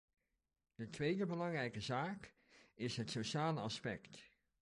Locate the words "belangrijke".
1.25-1.81